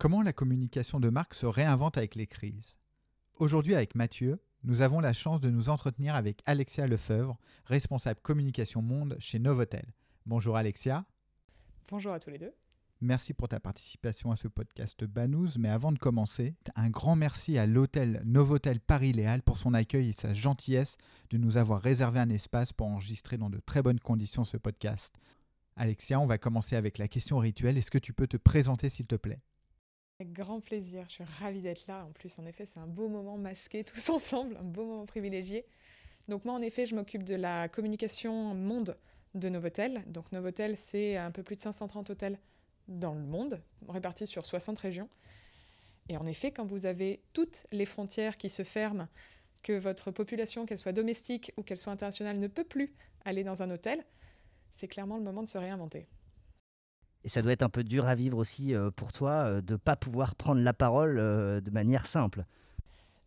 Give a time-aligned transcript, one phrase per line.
[0.00, 2.78] Comment la communication de marque se réinvente avec les crises?
[3.38, 8.80] Aujourd'hui avec Mathieu, nous avons la chance de nous entretenir avec Alexia Lefebvre, responsable communication
[8.80, 9.84] monde chez Novotel.
[10.24, 11.04] Bonjour Alexia.
[11.90, 12.54] Bonjour à tous les deux.
[13.02, 17.58] Merci pour ta participation à ce podcast Banous, mais avant de commencer, un grand merci
[17.58, 20.96] à l'hôtel Novotel Paris-Léal pour son accueil et sa gentillesse
[21.28, 25.14] de nous avoir réservé un espace pour enregistrer dans de très bonnes conditions ce podcast.
[25.76, 27.76] Alexia, on va commencer avec la question rituelle.
[27.76, 29.42] Est-ce que tu peux te présenter s'il te plaît?
[30.20, 32.04] Avec grand plaisir, je suis ravie d'être là.
[32.04, 35.64] En plus, en effet, c'est un beau moment masqué tous ensemble, un beau moment privilégié.
[36.28, 38.98] Donc moi, en effet, je m'occupe de la communication monde
[39.34, 40.04] de Novotel.
[40.06, 42.38] Donc Novotel, c'est un peu plus de 530 hôtels
[42.88, 45.08] dans le monde, répartis sur 60 régions.
[46.10, 49.08] Et en effet, quand vous avez toutes les frontières qui se ferment,
[49.62, 52.92] que votre population, qu'elle soit domestique ou qu'elle soit internationale, ne peut plus
[53.24, 54.04] aller dans un hôtel,
[54.72, 56.06] c'est clairement le moment de se réinventer.
[57.24, 59.74] Et ça doit être un peu dur à vivre aussi euh, pour toi euh, de
[59.74, 62.44] ne pas pouvoir prendre la parole euh, de manière simple.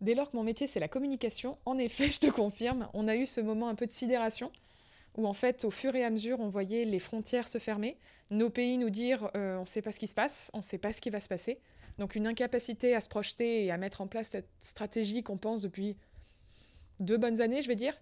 [0.01, 3.15] Dès lors que mon métier c'est la communication, en effet, je te confirme, on a
[3.15, 4.51] eu ce moment un peu de sidération
[5.15, 7.97] où en fait, au fur et à mesure, on voyait les frontières se fermer,
[8.31, 10.79] nos pays nous dire on ne sait pas ce qui se passe, on ne sait
[10.79, 11.59] pas ce qui va se passer.
[11.99, 15.61] Donc une incapacité à se projeter et à mettre en place cette stratégie qu'on pense
[15.61, 15.95] depuis
[16.99, 17.93] deux bonnes années, je vais dire.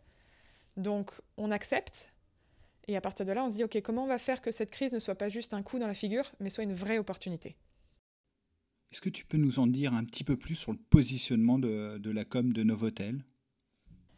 [0.77, 2.13] Donc on accepte,
[2.87, 4.71] et à partir de là, on se dit, OK, comment on va faire que cette
[4.71, 7.55] crise ne soit pas juste un coup dans la figure, mais soit une vraie opportunité?
[8.91, 12.11] Est-ce que tu peux nous en dire un petit peu plus sur le positionnement de,
[12.11, 13.23] la com de Novotel?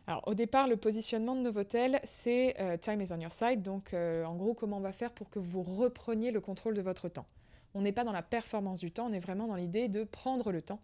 [0.08, 3.62] Alors au départ, le positionnement de Novotel, c'est euh, Time is on your side.
[3.62, 6.82] Donc euh, en gros, comment on va faire pour que vous repreniez le contrôle de
[6.82, 7.28] votre temps?
[7.76, 10.52] On n'est pas dans la performance du temps, on est vraiment dans l'idée de prendre
[10.52, 10.82] le temps,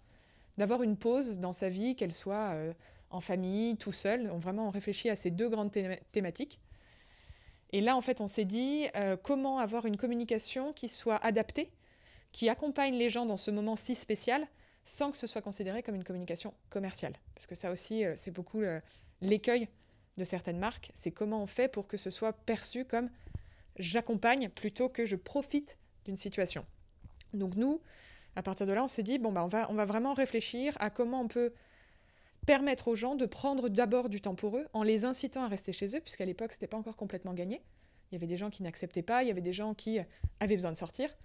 [0.57, 2.73] d'avoir une pause dans sa vie, qu'elle soit euh,
[3.09, 4.29] en famille, tout seul.
[4.31, 5.71] On, vraiment, on réfléchit à ces deux grandes
[6.11, 6.59] thématiques.
[7.71, 11.71] Et là, en fait, on s'est dit euh, comment avoir une communication qui soit adaptée,
[12.31, 14.47] qui accompagne les gens dans ce moment si spécial,
[14.85, 17.13] sans que ce soit considéré comme une communication commerciale.
[17.35, 18.79] Parce que ça aussi, euh, c'est beaucoup euh,
[19.21, 19.67] l'écueil
[20.17, 20.91] de certaines marques.
[20.95, 23.09] C'est comment on fait pour que ce soit perçu comme
[23.77, 26.65] j'accompagne plutôt que je profite d'une situation.
[27.33, 27.81] Donc nous,
[28.35, 30.75] à partir de là, on s'est dit, bon, bah, on, va, on va vraiment réfléchir
[30.79, 31.53] à comment on peut
[32.49, 35.71] permettre aux gens de prendre d'abord du temps pour eux en les incitant à rester
[35.71, 37.61] chez eux, puisqu'à l'époque, ce n'était pas encore complètement gagné.
[38.09, 39.99] Il y avait des gens qui n'acceptaient pas, il y avait des gens qui
[40.39, 41.15] avaient besoin de sortir.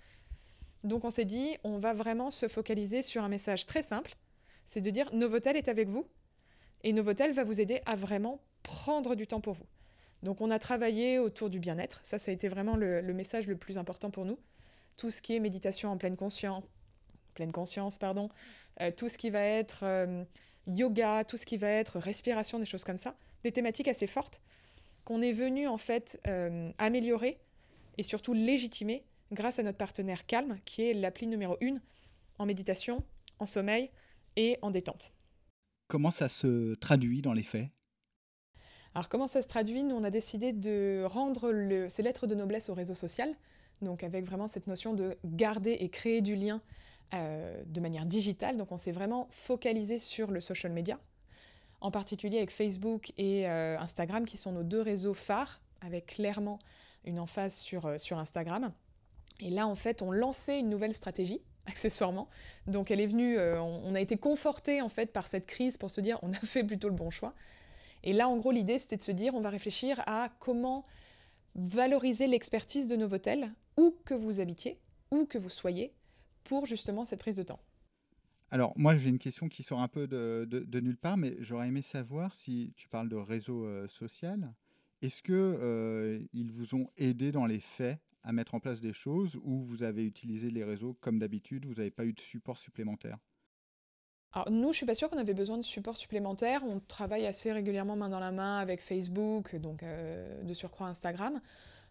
[0.83, 4.17] Donc on s'est dit, on va vraiment se focaliser sur un message très simple,
[4.67, 6.07] c'est de dire Novotel est avec vous
[6.83, 9.67] et Novotel va vous aider à vraiment prendre du temps pour vous.
[10.23, 13.57] Donc on a travaillé autour du bien-être, ça ça a été vraiment le, message le
[13.57, 14.39] plus important pour nous.
[14.99, 16.65] Tout ce qui est méditation en pleine conscience,
[17.33, 18.29] pleine conscience pardon,
[18.83, 20.23] euh, tout ce qui va être euh,
[20.67, 24.41] yoga, tout ce qui va être respiration, des choses comme ça, des thématiques assez fortes
[25.05, 27.39] qu'on est venu en fait euh, améliorer
[27.99, 31.77] et surtout légitimer grâce à notre partenaire Calme, qui est l'appli numéro 1
[32.39, 33.05] en méditation,
[33.39, 33.91] en sommeil
[34.37, 35.13] et en détente.
[35.89, 37.69] Comment ça se traduit dans les faits?
[38.95, 39.83] Alors comment ça se traduit?
[39.83, 43.35] Nous, on a décidé de rendre le, ces lettres de noblesse au réseau social,
[43.83, 46.63] donc avec vraiment cette notion de garder et créer du lien
[47.13, 48.57] euh, de manière digitale.
[48.57, 50.99] Donc on s'est vraiment focalisé sur le social media,
[51.81, 56.59] en particulier avec Facebook et euh, Instagram qui sont nos deux réseaux phares, avec clairement
[57.05, 58.73] une emphase sur, euh, sur Instagram.
[59.41, 62.29] Et là, en fait, on lançait une nouvelle stratégie, accessoirement.
[62.67, 66.01] Donc elle est venue, on, a été conforté en fait par cette crise pour se
[66.01, 67.35] dire on a fait plutôt le bon choix.
[68.03, 70.85] Et là, en gros, l'idée, c'était de se dire on va réfléchir à comment
[71.55, 74.81] valoriser l'expertise de Novotel, où que vous habitiez,
[75.11, 75.93] où que vous soyez,
[76.45, 77.61] pour justement cette prise de temps
[78.51, 81.83] alors, moi, j'ai une question qui sort un peu de, nulle part, mais j'aurais aimé
[81.83, 84.55] savoir si tu parles de réseau euh, social.
[85.03, 89.41] Est-ce qu'ils euh, vous ont aidé dans les faits à mettre en place des choses
[89.43, 93.19] ou vous avez utilisé les réseaux comme d'habitude, vous n'avez pas eu de support supplémentaire?
[94.33, 96.63] Alors nous, je suis pas sûre qu'on avait besoin de support supplémentaire.
[96.65, 101.41] On travaille assez régulièrement main dans la main avec Facebook, donc euh, de surcroît Instagram.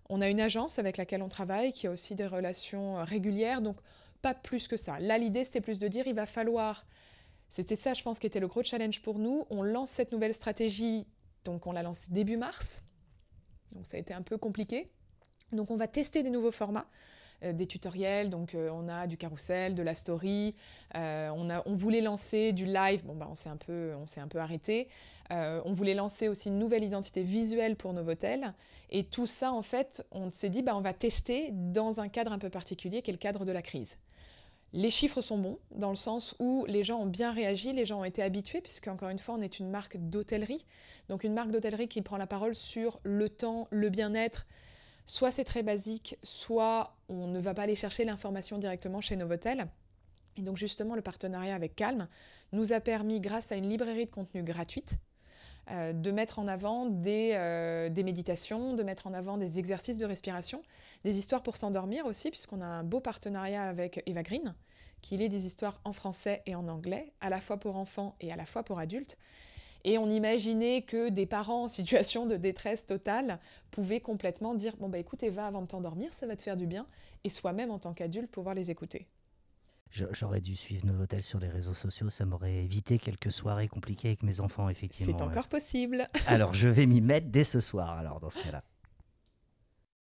[0.09, 3.61] On a une agence avec laquelle on travaille qui a aussi des relations régulières.
[3.61, 3.77] Donc
[4.24, 5.00] pas plus que ça.
[5.00, 6.88] Là, l'idée, c'était plus de dire, il va falloir...
[7.50, 9.46] C'était ça, je pense, qui était le gros challenge pour nous.
[9.52, 11.06] On lance cette nouvelle stratégie,
[11.46, 12.81] donc on l'a lancée début mars.
[13.74, 14.90] Donc ça a été un peu compliqué.
[15.52, 16.88] Donc on va tester des nouveaux formats
[17.52, 20.56] des tutoriels, donc on a du carrousel, de la story,
[20.96, 23.92] on, a, on voulait lancer du live, bon bah on s'est un peu,
[24.30, 24.88] peu arrêté,
[25.30, 28.54] on voulait lancer aussi une nouvelle identité visuelle pour Novotel,
[28.90, 32.31] et tout ça en fait, on s'est dit bah on va tester dans un cadre
[32.31, 33.98] un peu particulier qui est le cadre de la crise.
[34.75, 38.00] Les chiffres sont bons, dans le sens où les gens ont bien réagi, les gens
[38.00, 40.66] ont été habitués, puisque encore une fois, on est une marque d'hôtellerie.
[41.10, 44.48] Donc une marque d'hôtellerie qui prend la parole sur le temps, le bien-être.
[45.06, 49.68] Soit c'est très basique, soit on ne va pas aller chercher l'information directement chez Novotel.
[50.38, 52.08] Et donc justement, le partenariat avec Calm
[52.52, 54.96] nous a permis, grâce à une librairie de contenu gratuite,
[55.71, 60.06] euh, de mettre en avant euh, des, méditations, de mettre en avant des exercices de
[60.06, 60.62] respiration,
[61.06, 64.56] des histoires pour s'endormir aussi, puisqu'on a un beau partenariat avec Eva Green,
[65.01, 68.31] qui lit des histoires en français et en anglais, à la fois pour enfants et
[68.31, 69.18] à la fois pour adultes.
[69.86, 73.39] Et on imaginait que des parents en situation de détresse totale
[73.71, 76.68] pouvaient complètement dire Bon, bah écoute, Eva, avant de t'endormir, ça va te faire du
[76.68, 76.88] bien,
[77.24, 79.07] et soi-même en tant qu'adulte pouvoir les écouter.
[79.91, 84.24] J'aurais dû suivre Novotel sur les réseaux sociaux, ça m'aurait évité quelques soirées compliquées avec
[84.24, 85.15] mes enfants, effectivement.
[85.15, 86.07] C'est encore possible.
[86.27, 88.63] alors, je vais m'y mettre dès ce soir, alors, dans ce cas-là.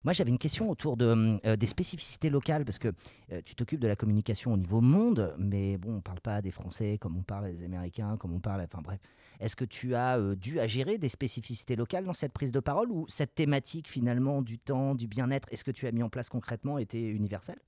[0.04, 2.90] Moi, j'avais une question autour de, euh, des spécificités locales, parce que
[3.32, 6.42] euh, tu t'occupes de la communication au niveau monde, mais bon, on ne parle pas
[6.42, 8.62] des Français comme on parle des Américains, comme on parle.
[8.62, 9.00] Enfin bref.
[9.40, 12.60] Est-ce que tu as euh, dû à gérer des spécificités locales dans cette prise de
[12.60, 16.10] parole, ou cette thématique finalement du temps, du bien-être, est-ce que tu as mis en
[16.10, 17.60] place concrètement était universelle?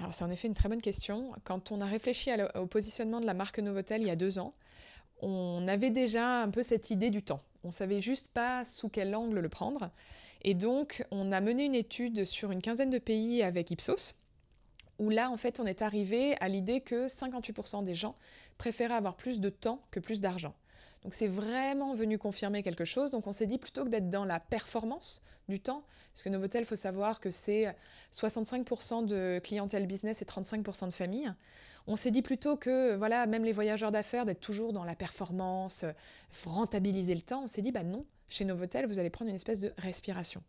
[0.00, 1.32] Alors c'est en effet une très bonne question.
[1.44, 4.54] Quand on a réfléchi au positionnement de la marque Novotel il y a deux ans,
[5.20, 7.42] on avait déjà un peu cette idée du temps.
[7.64, 9.90] On savait juste pas sous quel angle le prendre.
[10.40, 14.14] Et donc, on a mené une étude sur une quinzaine de pays avec Ipsos,
[14.98, 18.16] où là, en fait, on est arrivé à l'idée que 58% des gens
[18.56, 20.54] préféraient avoir plus de temps que plus d'argent.
[21.02, 23.10] Donc c'est vraiment venu confirmer quelque chose.
[23.10, 26.62] Donc on s'est dit plutôt que d'être dans la performance du temps, parce que Novotel,
[26.62, 27.74] il faut savoir que c'est
[28.12, 31.32] 65% de clientèle business et 35% de famille.
[31.86, 35.84] On s'est dit plutôt que, voilà, même les voyageurs d'affaires, d'être toujours dans la performance,
[36.44, 37.44] rentabiliser le temps.
[37.44, 40.42] On s'est dit, bah non, chez Novotel, vous allez prendre une espèce de respiration.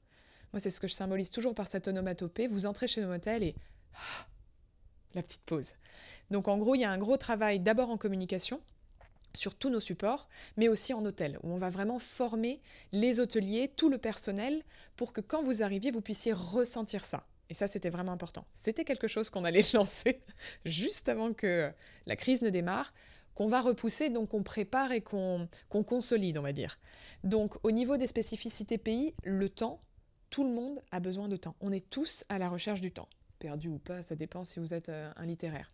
[0.53, 2.47] Moi, c'est ce que je symbolise toujours par cette onomatopée.
[2.47, 3.55] Vous entrez chez Novotel et
[3.95, 4.27] ah,
[5.13, 5.69] la petite pause.
[6.29, 8.61] Donc, en gros, il y a un gros travail d'abord en communication
[9.33, 12.61] sur tous nos supports, mais aussi en hôtel, où on va vraiment former
[12.91, 14.63] les hôteliers, tout le personnel,
[14.95, 17.25] pour que quand vous arriviez, vous puissiez ressentir ça.
[17.49, 18.45] Et ça, c'était vraiment important.
[18.53, 20.21] C'était quelque chose qu'on allait lancer
[20.65, 21.71] juste avant que
[22.05, 22.93] la crise ne démarre
[23.33, 26.79] qu'on va repousser, donc qu'on prépare et qu'on consolide, on va dire.
[27.23, 29.81] Donc au niveau des spécificités pays, le temps,
[30.29, 31.55] tout le monde a besoin de temps.
[31.61, 33.07] On est tous à la recherche du temps.
[33.39, 35.67] Perdu ou pas, ça dépend si vous êtes euh, un littéraire.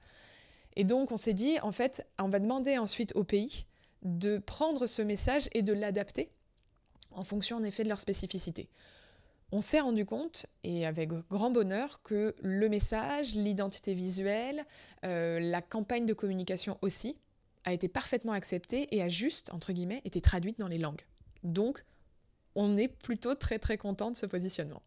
[0.78, 3.66] Et donc on s'est dit, en fait, on va demander ensuite au pays
[4.04, 6.30] de prendre ce message et de l'adapter
[7.12, 8.70] en fonction en effet de leur spécificité.
[9.52, 14.66] On s'est rendu compte, et avec grand bonheur, que le message, l'identité visuelle,
[15.04, 17.18] euh, la campagne de communication aussi,
[17.64, 21.02] a été parfaitement acceptée et a juste, entre guillemets, été traduite dans les langues.
[21.44, 21.86] Donc,
[22.54, 24.84] on est plutôt très très content de ce positionnement.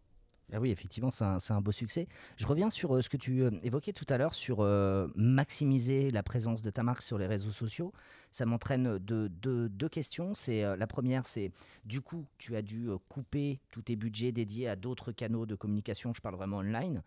[0.52, 2.08] Ah oui, effectivement, c'est un, beau succès.
[2.36, 6.10] Je reviens sur euh, ce que tu euh, évoquais tout à l'heure sur euh, maximiser
[6.10, 7.92] la présence de ta marque sur les réseaux sociaux.
[8.32, 10.34] Ça m'entraîne de, deux questions.
[10.34, 11.50] C'est la première, c'est
[11.84, 16.14] du coup, tu as dû couper tous tes budgets dédiés à d'autres canaux de communication.
[16.14, 17.02] Je parle vraiment online.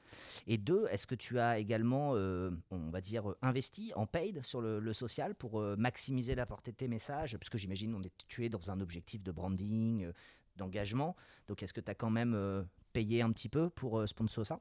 [0.48, 4.92] Et deux, est-ce que tu as également, on va dire, investi en paid sur le,
[4.92, 7.38] social pour maximiser la portée de tes messages?
[7.38, 10.12] Parce que j'imagine on est tu es dans un objectif de branding,
[10.58, 11.16] d'engagement.
[11.48, 14.60] Donc, est-ce que tu as quand même payé un petit peu pour euh, sponsor ça?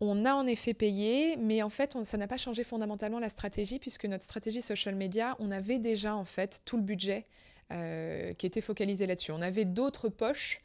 [0.00, 3.78] On a en effet payé, mais en fait, ça n'a pas changé fondamentalement la stratégie,
[3.78, 7.26] puisque notre stratégie social media, on avait déjà en fait tout le budget
[7.72, 9.32] euh, qui était focalisé là-dessus.
[9.32, 10.62] On avait d'autres poches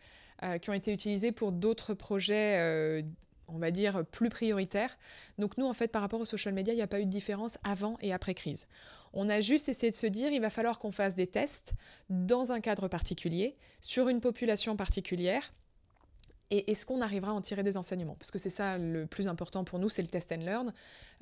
[0.60, 3.04] qui ont été utilisées pour d'autres projets
[3.54, 4.98] on va dire, plus prioritaires.
[5.38, 7.10] Donc nous, en fait, par rapport au social media, il n'y a pas eu de
[7.10, 8.68] différence avant et après crise.
[9.14, 11.74] On a juste essayé de se dire, il va falloir qu'on fasse des tests
[12.10, 15.54] dans un cadre particulier, sur une population particulière.
[16.52, 18.16] Et est-ce qu'on arrivera à en tirer des enseignements?
[18.16, 20.74] Parce que c'est ça le plus important pour nous, c'est le test and learn.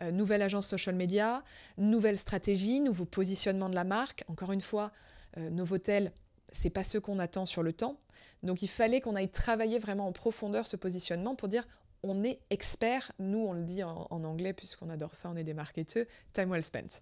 [0.02, 1.44] Euh, nouvelle agence social media,
[1.78, 4.24] nouvelle stratégie, nouveau positionnement de la marque.
[4.28, 4.92] Encore une fois,
[5.38, 6.12] euh, Novotel,
[6.52, 8.00] c'est pas ce qu'on attend sur le temps.
[8.42, 11.68] Donc il fallait qu'on aille travailler vraiment en profondeur ce positionnement pour dire
[12.02, 15.44] on est expert, nous on le dit en, en anglais puisqu'on adore ça, on est
[15.44, 17.02] des marketeurs, time well spent.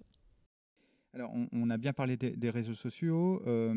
[1.17, 3.41] Alors, on, a bien parlé des, réseaux sociaux.
[3.47, 3.73] Euh,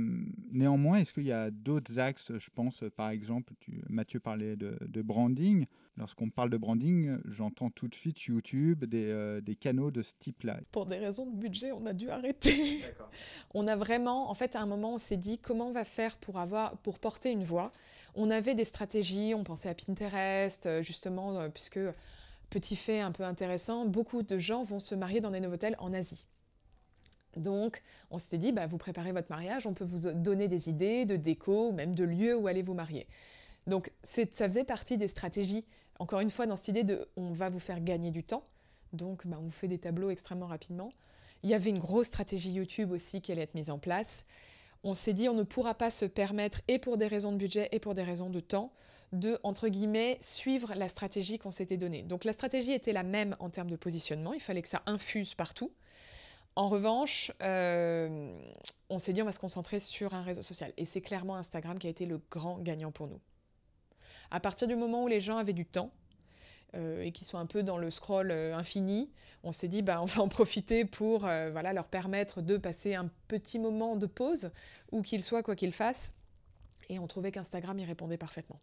[0.52, 5.02] néanmoins, est-ce qu'il y a d'autres axes Je pense, par exemple, tu, Mathieu parlait de,
[5.02, 5.64] branding.
[5.96, 10.12] Lorsqu'on parle de branding, j'entends tout de suite YouTube, des, euh, des canaux de ce
[10.18, 10.60] type-là.
[10.70, 12.82] Pour des raisons de budget, on a dû arrêter.
[13.54, 16.18] on a vraiment, en fait, à un moment, on s'est dit comment on va faire
[16.18, 17.72] pour, avoir, pour porter une voix.
[18.14, 21.80] On avait des stratégies, on pensait à Pinterest, euh, justement, puisque,
[22.50, 25.94] petit fait un peu intéressant, beaucoup de gens vont se marier dans des hôtels en
[25.94, 26.26] Asie.
[27.36, 31.04] Donc, on s'était dit, bah, vous préparez votre mariage, on peut vous donner des idées
[31.04, 33.06] de déco, même de lieux où allez vous marier.
[33.66, 35.64] Donc, ça faisait partie des stratégies,
[35.98, 38.44] encore une fois, dans cette idée de on va vous faire gagner du temps.
[38.92, 40.90] Donc, bah, on vous fait des tableaux extrêmement rapidement.
[41.42, 44.24] Il y avait une grosse stratégie YouTube aussi qui allait être mise en place.
[44.82, 47.68] On s'est dit, on ne pourra pas se permettre, et pour des raisons de budget
[47.72, 48.72] et pour des raisons de temps,
[49.12, 52.02] de, entre guillemets, suivre la stratégie qu'on s'était donnée.
[52.02, 55.34] Donc la stratégie était la même en termes de positionnement, il fallait que ça infuse
[55.34, 55.72] partout.
[56.56, 58.32] En revanche, euh,
[58.88, 60.72] on s'est dit on va se concentrer sur un réseau social.
[60.76, 63.20] Et c'est clairement Instagram qui a été le grand gagnant pour nous.
[64.30, 65.90] À partir du moment où les gens avaient du temps,
[66.76, 69.10] euh, et qui sont un peu dans le scroll euh, infini,
[69.42, 73.10] on s'est dit bah, on va en profiter pour voilà, leur permettre de passer un
[73.28, 74.50] petit moment de pause,
[74.92, 76.12] où qu'ils soient, quoi qu'ils fassent.
[76.88, 78.60] Et on trouvait qu'Instagram y répondait parfaitement.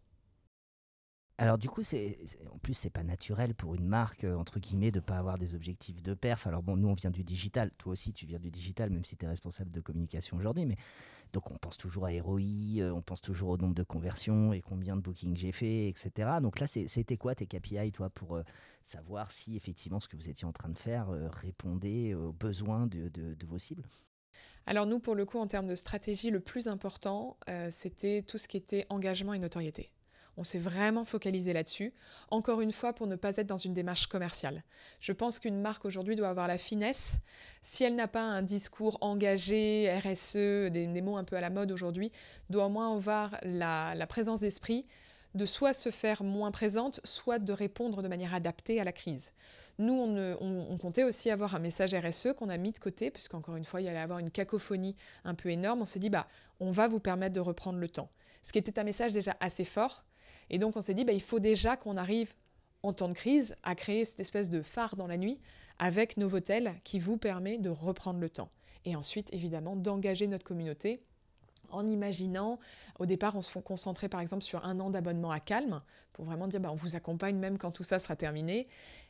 [1.40, 2.18] Alors du coup, c'est
[2.52, 5.54] en plus c'est pas naturel pour une marque euh, entre guillemets de pas avoir des
[5.54, 6.48] objectifs de perf.
[6.48, 9.16] Alors bon, nous on vient du digital, toi aussi tu viens du digital, même si
[9.16, 10.66] tu es responsable de communication aujourd'hui.
[11.32, 12.40] Donc on pense toujours à ROI,
[12.80, 16.40] euh, on pense toujours au nombre de conversions et combien de bookings j'ai fait, etc.
[16.42, 18.42] Donc là, c'était quoi tes KPI toi pour euh,
[18.82, 21.08] savoir si effectivement ce que vous étiez en train de faire
[21.40, 23.84] répondait aux besoins de, vos cibles?
[24.66, 27.36] Alors nous, pour le coup, en termes de stratégie, le plus important,
[27.70, 29.90] c'était tout ce qui était engagement et notoriété.
[30.38, 31.92] On s'est vraiment focalisé là-dessus,
[32.30, 34.62] encore une fois pour ne pas être dans une démarche commerciale.
[35.00, 37.18] Je pense qu'une marque aujourd'hui doit avoir la finesse,
[37.60, 41.72] si elle n'a pas un discours engagé, RSE, des, mots un peu à la mode
[41.72, 42.12] aujourd'hui,
[42.50, 44.86] doit au moins avoir la, présence d'esprit
[45.34, 49.32] de soit se faire moins présente, soit de répondre de manière adaptée à la crise.
[49.80, 49.94] Nous,
[50.40, 53.80] on, comptait aussi avoir un message RSE qu'on a mis de côté, puisqu'encore une fois,
[53.80, 55.82] il y allait avoir une cacophonie un peu énorme.
[55.82, 56.28] On s'est dit, bah,
[56.60, 58.08] on va vous permettre de reprendre le temps.
[58.44, 60.04] Ce qui était un message déjà assez fort,
[60.50, 62.34] et donc on s'est dit, bah, il faut déjà qu'on arrive
[62.82, 65.40] en temps de crise à créer cette espèce de phare dans la nuit
[65.78, 68.50] avec Novotel qui vous permet de reprendre le temps.
[68.84, 71.02] Et ensuite, évidemment, d'engager notre communauté
[71.70, 72.58] en imaginant,
[72.98, 76.48] au départ, on se concentrait par exemple sur un an d'abonnement à Calme, pour vraiment
[76.48, 78.66] dire, bah, on vous accompagne même quand tout ça sera terminé.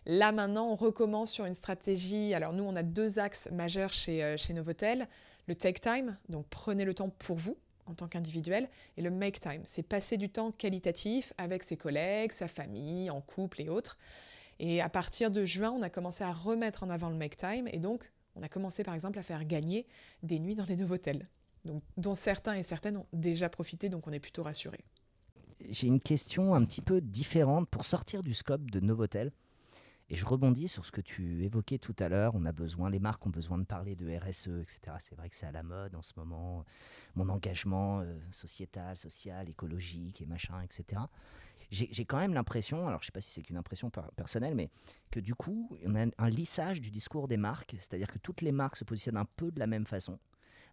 [0.06, 2.34] Là maintenant, on recommence sur une stratégie.
[2.34, 5.08] Alors nous, on a deux axes majeurs chez, euh, chez Novotel.
[5.46, 7.56] Le take time, donc prenez le temps pour vous,
[7.88, 12.32] en tant qu'individuel, et le make time, c'est passer du temps qualitatif avec ses collègues,
[12.32, 13.98] sa famille, en couple et autres.
[14.60, 17.68] Et à partir de juin, on a commencé à remettre en avant le make time,
[17.72, 19.86] et donc on a commencé par exemple à faire gagner
[20.22, 21.28] des nuits dans des hôtels,
[21.64, 24.84] donc, dont certains et certaines ont déjà profité, donc on est plutôt rassurés.
[25.68, 29.32] J'ai une question un petit peu différente pour sortir du scope de Novotel.
[30.10, 32.34] Et je rebondis sur ce que tu évoquais tout à l'heure.
[32.34, 34.96] On a besoin, les marques ont besoin de parler de RSE, etc.
[35.00, 36.64] C'est vrai que c'est à la mode en ce moment.
[37.14, 41.02] Mon engagement euh, sociétal, social, écologique et machin, etc.
[41.70, 44.70] J'ai quand même l'impression, alors je ne sais pas si c'est qu'une impression personnelle, mais
[45.10, 47.76] que du coup, on a un lissage du discours des marques.
[47.78, 50.18] C'est-à-dire que toutes les marques se positionnent un peu de la même façon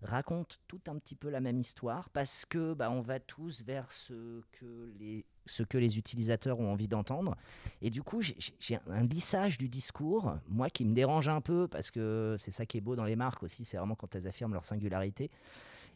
[0.01, 3.91] racontent tout un petit peu la même histoire parce que bah, on va tous vers
[3.91, 7.35] ce que les ce que les utilisateurs ont envie d'entendre.
[7.83, 11.91] Et du coup, j'ai un lissage du discours, moi qui me dérange un peu, parce
[11.91, 14.53] que c'est ça qui est beau dans les marques aussi, c'est vraiment quand elles affirment
[14.53, 15.29] leur singularité.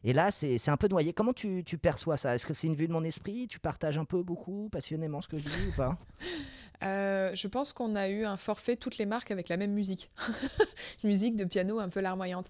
[0.03, 1.11] Et là, c'est un peu noyé.
[1.11, 2.33] Comment tu, tu perçois ça?
[2.33, 3.47] Est-ce que c'est une vue de mon esprit?
[3.47, 5.97] Tu partages un peu, beaucoup, passionnément ce que je dis ou pas?
[6.81, 10.09] Euh, je pense qu'on a eu un forfait toutes les marques avec la même musique.
[11.03, 12.49] musique de piano un peu larmoyante.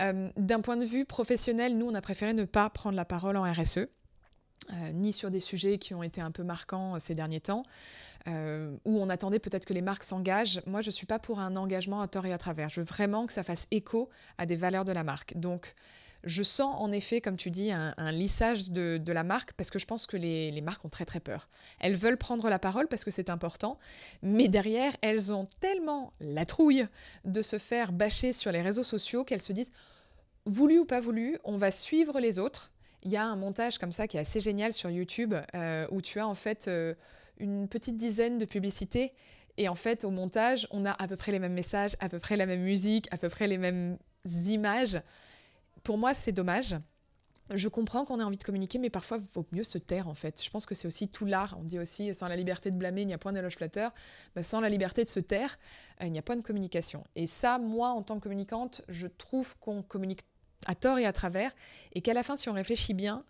[0.00, 3.36] Euh, d'un point de vue professionnel, nous, on a préféré ne pas prendre la parole
[3.36, 3.88] en RSE.
[4.70, 7.64] Euh, ni sur des sujets qui ont été un peu marquants euh, ces derniers temps,
[8.28, 10.62] où on attendait peut-être que les marques s'engagent.
[10.66, 12.68] Moi, je ne suis pas pour un engagement à tort et à travers.
[12.68, 14.08] Je veux vraiment que ça fasse écho
[14.38, 15.36] à des valeurs de la marque.
[15.36, 15.74] Donc,
[16.24, 19.86] je sens en effet, comme tu dis, un, lissage de, la marque parce que je
[19.86, 21.48] pense que les, marques ont très très peur.
[21.80, 23.78] Elles veulent prendre la parole parce que c'est important,
[24.22, 26.86] mais derrière, elles ont tellement la trouille
[27.24, 29.72] de se faire bâcher sur les réseaux sociaux qu'elles se disent,
[30.46, 32.72] voulu ou pas voulu, on va suivre les autres
[33.04, 36.00] il y a un montage comme ça qui est assez génial sur YouTube euh, où
[36.00, 36.94] tu as en fait euh,
[37.38, 39.12] une petite dizaine de publicités
[39.56, 42.18] et en fait au montage on a à peu près les mêmes messages, à peu
[42.18, 43.98] près la même musique, à peu près les mêmes
[44.46, 45.00] images.
[45.82, 46.76] Pour moi c'est dommage.
[47.50, 50.14] je comprends qu'on ait envie de communiquer, mais parfois, il vaut mieux se taire, en
[50.14, 50.42] fait.
[50.42, 51.56] Je pense que c'est aussi tout l'art.
[51.58, 53.92] On dit aussi, sans la liberté de blâmer, il n'y a point d'éloge flatteur.
[54.34, 55.58] Bah, sans la liberté de se taire,
[56.00, 57.04] euh, il n'y a point de communication.
[57.14, 60.20] Et ça, moi, en tant que communicante, je trouve qu'on communique
[60.66, 61.52] à tort et à travers,
[61.92, 63.24] et qu'à la fin, si on réfléchit bien,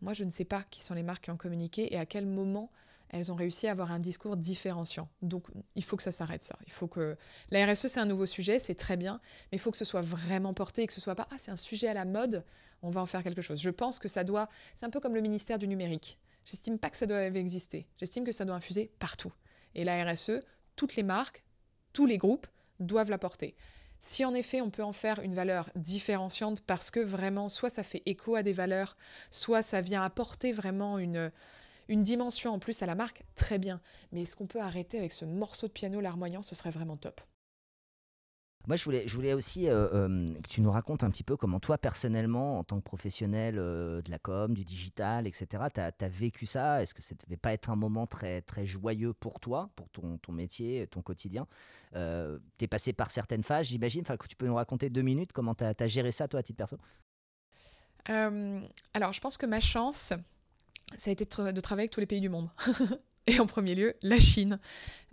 [0.00, 2.26] moi, je ne sais pas qui sont les marques qui ont communiqué et à quel
[2.26, 2.70] moment
[3.12, 5.08] elles ont réussi à avoir un discours différenciant.
[5.20, 5.44] Donc,
[5.76, 6.58] il faut que ça s'arrête, ça.
[6.66, 7.16] Il faut que
[7.50, 10.00] la RSE, c'est un nouveau sujet, c'est très bien, mais il faut que ce soit
[10.00, 12.44] vraiment porté et que ce soit pas ah, c'est un sujet à la mode,
[12.82, 13.60] on va en faire quelque chose.
[13.60, 16.18] Je pense que ça doit, c'est un peu comme le ministère du numérique.
[16.46, 17.86] J'estime pas que ça doit exister.
[17.98, 19.32] J'estime que ça doit infuser partout.
[19.74, 20.40] Et la RSE,
[20.74, 21.44] toutes les marques,
[21.92, 22.46] tous les groupes
[22.80, 23.54] doivent la porter.
[24.00, 27.84] Si en effet on peut en faire une valeur différenciante parce que vraiment soit ça
[27.84, 28.96] fait écho à des valeurs,
[29.30, 31.30] soit ça vient apporter vraiment une,
[31.88, 33.80] une dimension en plus à la marque, très bien.
[34.12, 36.42] Mais est-ce qu'on peut arrêter avec ce morceau de piano larmoyant?
[36.42, 37.20] Ce serait vraiment top.
[38.68, 41.36] Moi, je voulais, je voulais aussi euh, euh, que tu nous racontes un petit peu
[41.36, 45.80] comment toi, personnellement, en tant que professionnel euh, de la com, du digital, etc., tu
[45.80, 46.80] as, vécu ça?
[46.80, 49.88] Est-ce que ça ne devait pas être un moment très, très joyeux pour toi, pour
[49.88, 51.46] ton, ton métier, ton quotidien?
[51.92, 51.98] Tu
[52.64, 54.02] es passé par certaines phases, j'imagine.
[54.02, 56.42] Enfin, que tu peux nous raconter deux minutes comment tu as, géré ça, toi, à
[56.44, 56.78] titre perso?
[58.06, 60.12] Alors, je pense que ma chance,
[60.98, 62.48] ça a été de, travailler avec tous les pays du monde.
[63.28, 64.58] Et en premier lieu, la Chine.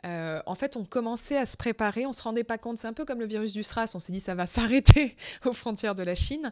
[0.05, 2.79] Euh, en fait, on commençait à se préparer, on se rendait pas compte.
[2.79, 3.91] C'est un peu comme le virus du SRAS.
[3.93, 6.51] On s'est dit ça va s'arrêter aux frontières de la Chine.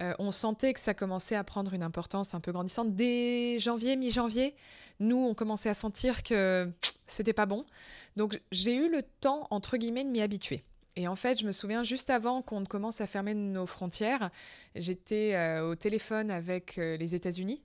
[0.00, 2.94] Euh, on sentait que ça commençait à prendre une importance un peu grandissante.
[2.96, 4.54] Dès janvier, mi-janvier,
[4.98, 6.70] nous, on commençait à sentir que
[7.06, 7.66] c'était pas bon.
[8.16, 10.64] Donc, j'ai eu le temps, entre guillemets, de m'y habituer.
[10.96, 14.30] Et en fait, je me souviens juste avant qu'on commence à fermer nos frontières,
[14.76, 17.60] j'étais euh, au téléphone avec les États-Unis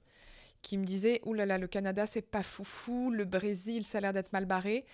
[0.62, 4.02] qui me disait Ouh là là, le Canada, c'est pas foufou, le Brésil, ça a
[4.02, 4.86] l'air d'être mal barré.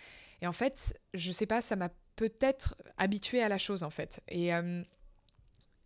[0.41, 4.21] Et en fait, je sais pas, ça m'a peut-être habitué à la chose, en fait.
[4.27, 4.83] Et euh,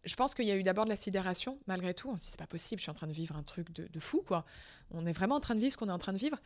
[0.06, 2.10] je pense qu'il y a eu d'abord de la sidération, malgré tout.
[2.10, 4.00] On se dit C'est pas possible, je suis en train de vivre un truc de,
[4.00, 4.46] fou, quoi.
[4.92, 6.38] On est vraiment en train de vivre ce qu'on est en train de vivre.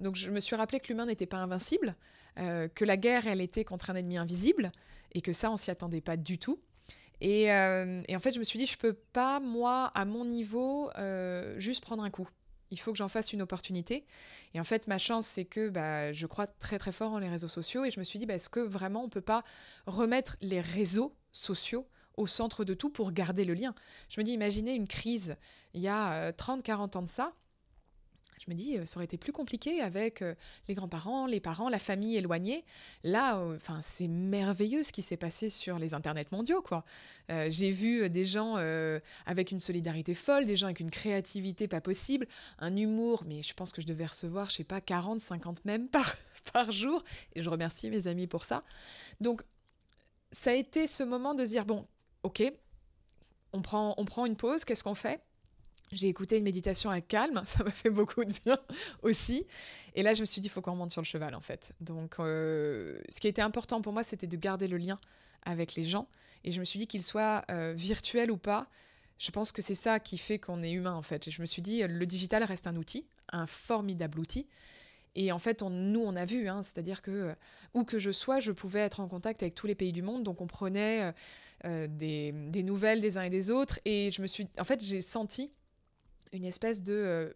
[0.00, 1.96] Donc je me suis rappelé que l'humain n'était pas invincible,
[2.38, 4.70] euh, que la guerre, elle était contre un ennemi invisible,
[5.12, 6.60] et que ça, on s'y attendait pas du tout.
[7.20, 10.24] Et, euh, et, en fait, je me suis dit, je peux pas, moi, à mon
[10.24, 10.90] niveau,
[11.58, 12.28] juste prendre un coup
[12.70, 14.06] il faut que j'en fasse une opportunité.
[14.54, 17.28] Et en fait, ma chance, c'est que bah, je crois très très fort en les
[17.28, 19.44] réseaux sociaux et je me suis dit, bah, est-ce que vraiment on ne peut pas
[19.86, 21.86] remettre les réseaux sociaux
[22.16, 23.74] au centre de tout pour garder le lien?
[24.08, 25.36] Je me dis, imaginez une crise
[25.74, 27.32] il y a 30-40 euh, ans de ça,
[28.40, 30.34] je me dis, euh, ça aurait été plus compliqué avec euh,
[30.66, 32.64] les grands-parents, les parents, la famille éloignée.
[33.04, 36.84] Là, euh, enfin, c'est merveilleux ce qui s'est passé sur les internets mondiaux, quoi.
[37.48, 38.56] J'ai vu des gens
[39.24, 42.26] avec une solidarité folle, des gens avec une créativité pas possible,
[42.58, 45.86] un humour, mais je pense que je devais recevoir, je sais pas, 40, 50 même
[45.88, 46.16] par,
[46.52, 47.04] par jour.
[47.36, 48.64] Et je remercie mes amis pour ça.
[49.20, 49.42] Donc,
[50.32, 51.86] ça a été ce moment de se dire, bon,
[52.24, 52.42] ok,
[53.52, 55.20] on prend, on prend une pause, qu'est-ce qu'on fait?
[55.92, 58.58] J'ai écouté une méditation à calme, ça m'a fait beaucoup de bien
[59.02, 59.46] aussi.
[59.94, 61.72] Et là, je me suis dit, il faut qu'on remonte sur le cheval, en fait.
[61.80, 64.98] Donc, euh, ce qui était important pour moi, c'était de garder le lien
[65.42, 66.06] avec les gens.
[66.44, 68.68] Et je me suis dit qu'il soit euh, virtuel ou pas,
[69.18, 71.28] je pense que c'est ça qui fait qu'on est humain, en fait.
[71.28, 74.46] Et je me suis dit, le digital reste un outil, un formidable outil.
[75.16, 77.34] Et en fait, nous, on a vu, hein, c'est-à-dire que euh,
[77.74, 80.22] où que je sois, je pouvais être en contact avec tous les pays du monde.
[80.22, 81.12] Donc, on prenait
[81.64, 83.80] des, des nouvelles des uns et des autres.
[83.84, 85.50] Et je me suis, en fait, j'ai senti
[86.32, 87.32] une espèce de euh,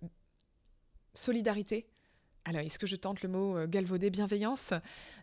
[1.15, 1.87] solidarité.
[2.45, 4.75] Alors, est-ce que je tente le mot euh, galvaudé bienveillance?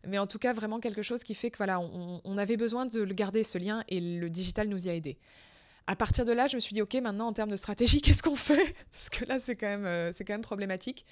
[0.08, 3.02] Mais en tout cas, vraiment quelque chose qui fait que voilà, on, avait besoin de
[3.02, 5.20] le garder ce lien et le digital nous y a aidé.
[5.88, 8.24] À partir de là, je me suis dit ok, maintenant en termes de stratégie, qu'est-ce
[8.24, 8.76] qu'on fait?
[8.92, 11.06] Parce que là, c'est quand même, euh, c'est quand même problématique.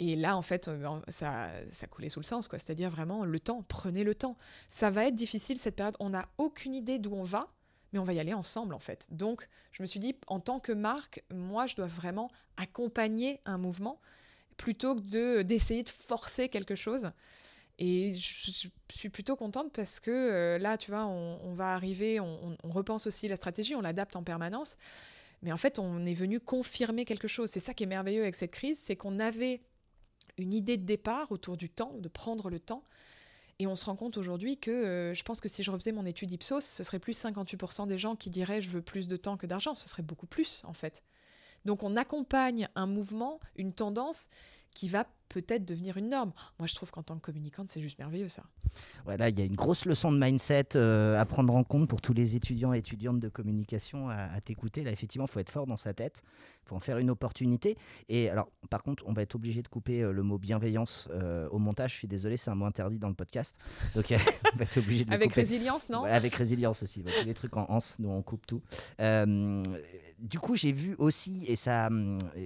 [0.00, 0.70] Et là, en fait,
[1.08, 2.60] ça, ça coulait sous le sens, quoi.
[2.60, 3.64] C'est-à-dire vraiment le temps.
[3.66, 4.36] Prenez le temps.
[4.68, 5.96] Ça va être difficile cette période.
[5.98, 7.48] On n'a aucune idée d'où on va
[7.92, 9.06] mais on va y aller ensemble en fait.
[9.10, 13.58] Donc je me suis dit, en tant que marque, moi je dois vraiment accompagner un
[13.58, 14.00] mouvement
[14.56, 17.10] plutôt que de, d'essayer de forcer quelque chose.
[17.78, 22.56] Et je, suis plutôt contente parce que euh, là, tu vois, on, va arriver, on,
[22.64, 24.76] repense aussi la stratégie, on l'adapte en permanence.
[25.42, 27.50] Mais en fait, on est venu confirmer quelque chose.
[27.50, 29.62] C'est ça qui est merveilleux avec cette crise, c'est qu'on avait
[30.38, 32.82] une idée de départ autour du temps, de prendre le temps,
[33.58, 36.06] et on se rend compte aujourd'hui que euh, je pense que si je refaisais mon
[36.06, 39.36] étude Ipsos, ce serait plus 58% des gens qui diraient je veux plus de temps
[39.36, 39.74] que d'argent.
[39.74, 41.02] Ce serait beaucoup plus, en fait.
[41.64, 44.28] Donc on accompagne un mouvement, une tendance
[44.74, 46.32] qui va peut-être devenir une norme.
[46.58, 48.44] Moi, je trouve qu'en tant que communicante, c'est juste merveilleux ça.
[49.04, 52.00] Voilà, il y a une grosse leçon de mindset euh, à prendre en compte pour
[52.00, 54.84] tous les étudiants et étudiantes de communication à, t'écouter.
[54.84, 56.22] Là, effectivement, il faut être fort dans sa tête,
[56.64, 57.76] il faut en faire une opportunité.
[58.08, 61.48] Et alors, par contre, on va être obligé de couper euh, le mot bienveillance euh,
[61.50, 61.92] au montage.
[61.92, 63.56] Je suis désolé, c'est un mot interdit dans le podcast.
[63.94, 64.06] Donc,
[64.54, 66.04] on va être obligé de Avec résilience, non?
[66.04, 67.02] Avec résilience aussi.
[67.02, 68.62] tous les trucs en ans, nous, on coupe tout.
[68.98, 71.88] du coup, j'ai vu aussi, et ça,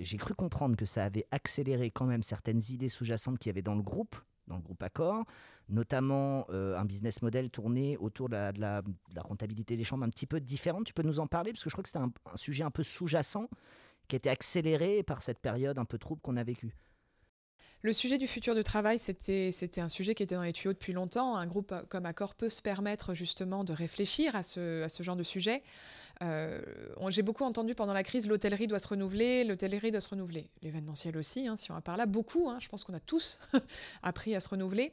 [0.00, 3.62] j'ai cru comprendre que ça avait accéléré quand même certaines idées sous-jacentes qu'il y avait
[3.62, 5.24] dans le groupe, dans le groupe Accor,
[5.68, 8.82] notamment euh, un business model tourné autour de la,
[9.16, 10.84] rentabilité des chambres un petit peu différente.
[10.84, 11.52] Tu peux nous en parler?
[11.52, 13.48] Parce que je crois que c'était un, sujet un peu sous-jacent
[14.08, 16.74] qui a été accéléré par cette période un peu trouble qu'on a vécue.
[17.82, 20.92] Le sujet du futur du travail, c'était un sujet qui était dans les tuyaux depuis
[20.92, 21.36] longtemps.
[21.36, 25.16] Un groupe comme Accor peut se permettre justement de réfléchir à ce, à ce genre
[25.16, 25.62] de sujet.
[26.22, 26.60] Euh,
[27.08, 30.50] j'ai beaucoup entendu pendant la crise, l'hôtellerie doit se renouveler, l'hôtellerie doit se renouveler.
[30.62, 32.48] L'événementiel aussi, hein, si on en parle là, beaucoup.
[32.48, 33.38] Hein, je pense qu'on a tous
[34.02, 34.92] appris à se renouveler.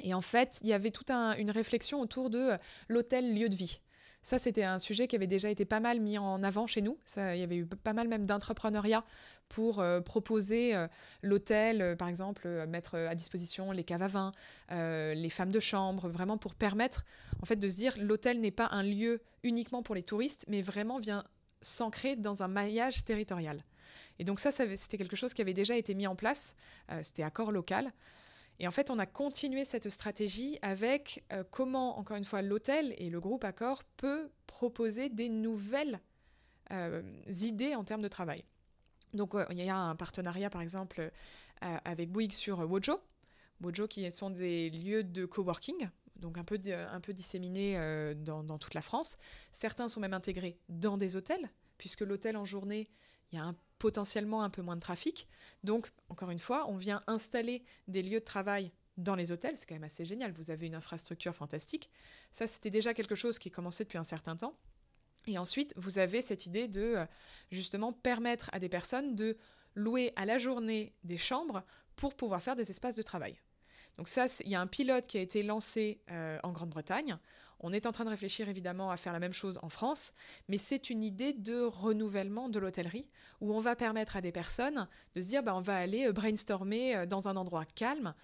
[0.00, 2.56] Et en fait, il y avait toute une réflexion autour de
[2.88, 3.80] l'hôtel lieu de vie.
[4.22, 6.98] Ça, c'était un sujet qui avait déjà été pas mal mis en avant chez nous.
[7.04, 9.04] Ça, il y avait eu pas mal même d'entrepreneuriat
[9.48, 10.86] pour euh, proposer euh,
[11.22, 14.32] l'hôtel, euh, par exemple, mettre à disposition les caves à vin,
[14.70, 17.04] les femmes de chambre, vraiment pour permettre
[17.42, 20.62] en fait de se dire l'hôtel n'est pas un lieu uniquement pour les touristes, mais
[20.62, 21.24] vraiment vient
[21.60, 23.64] s'ancrer dans un maillage territorial.
[24.18, 26.54] Et donc ça, c'était quelque chose qui avait déjà été mis en place.
[27.02, 27.92] c'était accord local.
[28.60, 33.10] Et en fait, on a continué cette stratégie avec comment, encore une fois, l'hôtel et
[33.10, 36.00] le groupe Accor peut proposer des nouvelles
[37.28, 38.42] idées en termes de travail.
[39.14, 43.00] Donc, il y a un partenariat, par exemple, euh, avec Bouygues sur Wojo.
[43.60, 46.58] Wojo, qui sont des lieux de coworking, donc un peu,
[46.92, 47.74] un peu disséminés
[48.16, 49.16] dans, dans, toute la France.
[49.52, 52.88] Certains sont même intégrés dans des hôtels, puisque l'hôtel en journée,
[53.32, 55.26] il y a potentiellement un peu moins de trafic.
[55.64, 59.56] Donc, encore une fois, on vient installer des lieux de travail dans les hôtels.
[59.56, 60.32] C'est quand même assez génial.
[60.32, 61.90] Vous avez une infrastructure fantastique.
[62.32, 64.54] Ça, c'était déjà quelque chose qui commençait depuis un certain temps.
[65.26, 67.06] Et ensuite, vous avez cette idée de euh,
[67.50, 69.36] justement permettre à des personnes de
[69.74, 71.62] louer à la journée des chambres
[71.96, 73.38] pour pouvoir faire des espaces de travail.
[73.96, 77.18] Donc ça, il y a un pilote qui a été lancé euh, en Grande-Bretagne.
[77.60, 80.12] On est en train de réfléchir évidemment à faire la même chose en France,
[80.46, 83.08] mais c'est une idée de renouvellement de l'hôtellerie
[83.40, 86.12] où on va permettre à des personnes de se dire bah, on va aller euh,
[86.12, 88.14] brainstormer dans un endroit calme.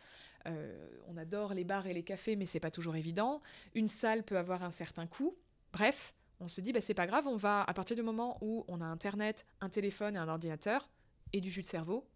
[1.09, 3.41] On adore les bars et les cafés, mais c'est pas toujours évident.
[3.75, 5.35] Une salle peut avoir un certain coût.
[5.73, 8.65] Bref, on se dit bah, c'est pas grave, on va à partir du moment où
[8.69, 10.91] on a internet, un téléphone et un ordinateur
[11.33, 12.07] et du jus de cerveau,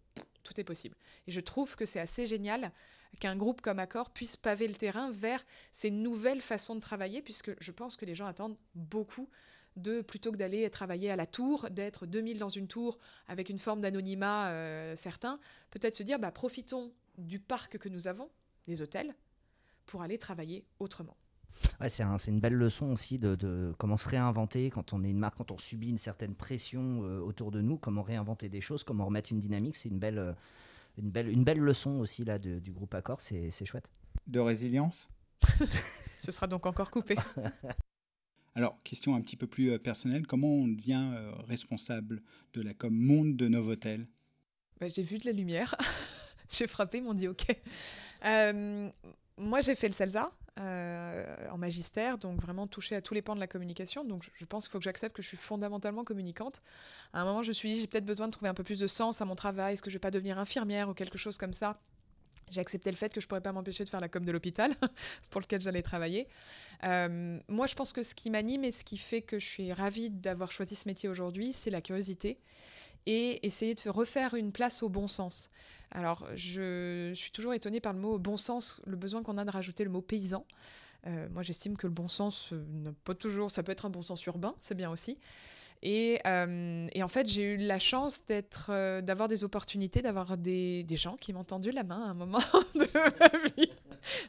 [0.43, 0.95] tout est possible.
[1.27, 2.71] Et je trouve que c'est assez génial
[3.19, 7.51] qu'un groupe comme Accor puisse paver le terrain vers ces nouvelles façons de travailler, puisque
[7.59, 9.29] je pense que les gens attendent beaucoup
[9.75, 13.59] de, plutôt que d'aller travailler à la tour, d'être 2000 dans une tour avec une
[13.59, 15.39] forme d'anonymat euh, certain,
[15.71, 18.29] peut-être se dire, bah, profitons du parc que nous avons,
[18.67, 19.15] des hôtels,
[19.87, 21.17] pour aller travailler autrement.
[21.79, 25.37] Ouais, c'est une belle leçon aussi de, comment se réinventer quand on est une marque,
[25.37, 29.05] quand on subit une certaine pression euh, autour de nous, comment réinventer des choses, comment
[29.05, 29.75] remettre une dynamique.
[29.75, 30.33] C'est une belle, euh,
[30.97, 33.89] une belle, une belle leçon aussi là du groupe Accor, c'est chouette.
[34.27, 35.09] De résilience?
[36.17, 37.15] Ce sera donc encore coupé.
[38.55, 41.13] Alors, question un petit peu plus euh, personnelle, comment on devient
[41.47, 42.21] responsable
[42.53, 44.07] de la com monde de Novotel?
[44.79, 45.75] Bah, J'ai vu de la lumière,
[46.49, 47.45] j'ai frappé, ils m'ont dit OK.
[48.25, 48.89] Euh,
[49.37, 53.35] moi, j'ai fait le CELSA, euh, en magistère, donc vraiment touché à tous les pans
[53.35, 54.03] de la communication.
[54.03, 56.61] Donc je pense qu'il faut que j'accepte que je suis fondamentalement communicante.
[57.13, 58.79] À un moment, je me suis dit, j'ai peut-être besoin de trouver un peu plus
[58.79, 59.73] de sens à mon travail.
[59.73, 61.79] Est-ce que je vais pas devenir infirmière ou quelque chose comme ça?
[62.51, 64.75] J'ai accepté le fait que je pourrais pas m'empêcher de faire la com de l'hôpital
[65.29, 66.27] pour lequel j'allais travailler.
[66.83, 69.71] Euh, moi, je pense que ce qui m'anime et ce qui fait que je suis
[69.71, 72.39] ravie d'avoir choisi ce métier aujourd'hui, c'est la curiosité
[73.05, 75.49] et essayer de refaire une place au bon sens.
[75.91, 79.51] Alors, je, suis toujours étonnée par le mot bon sens, le besoin qu'on a de
[79.51, 80.45] rajouter le mot paysan.
[81.07, 84.01] Euh, moi, j'estime que le bon sens, euh, pas toujours, ça peut être un bon
[84.01, 85.17] sens urbain, c'est bien aussi.
[85.81, 91.15] Et, euh, en fait, j'ai eu la chance d'être, d'avoir des opportunités, d'avoir des, gens
[91.15, 92.39] qui m'ont tendu la main à un moment
[92.75, 93.71] de ma vie.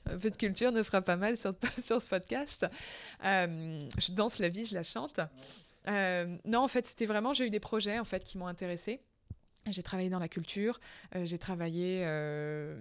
[0.07, 2.67] Un peu de culture ne fera pas mal sur, sur ce podcast.
[3.21, 5.19] je danse la vie, je la chante.
[5.87, 9.03] non, en fait, c'était vraiment, j'ai eu des projets en fait qui m'ont intéressée.
[9.67, 10.81] J'ai travaillé dans la culture,
[11.15, 12.81] euh, j'ai travaillé euh,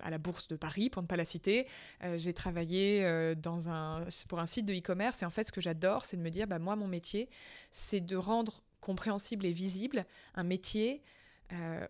[0.00, 1.66] à la Bourse de Paris, pour ne pas la citer.
[2.04, 3.04] Euh, j'ai travaillé
[3.36, 5.22] dans un, pour un site de e-commerce.
[5.22, 7.28] Et en fait, ce que j'adore, c'est de me dire, bah, moi, mon métier,
[7.72, 11.02] c'est de rendre compréhensible et visible un métier,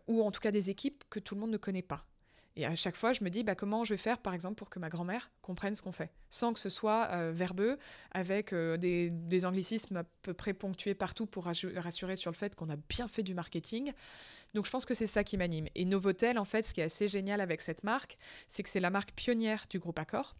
[0.08, 2.04] ou en tout cas des équipes que tout le monde ne connaît pas.
[2.56, 4.68] Et à chaque fois, je me dis bah, comment je vais faire, par exemple, pour
[4.68, 7.78] que ma grand-mère comprenne ce qu'on fait, sans que ce soit euh, verbeux,
[8.10, 12.54] avec euh, des, des, anglicismes à peu près ponctués partout pour rassurer sur le fait
[12.54, 13.92] qu'on a bien fait du marketing.
[14.54, 15.66] Donc je pense que c'est ça qui m'anime.
[15.74, 18.80] Et Novotel, en fait, ce qui est assez génial avec cette marque, c'est que c'est
[18.80, 20.34] la marque pionnière du groupe Accor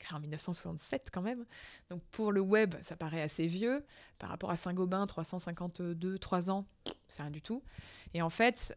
[0.00, 1.44] créé en 1967 quand même.
[1.88, 3.84] Donc pour le web, ça paraît assez vieux.
[4.18, 6.66] Par rapport à Saint-Gobain, 352, 3 ans,
[7.08, 7.62] c'est rien du tout.
[8.14, 8.76] Et en fait,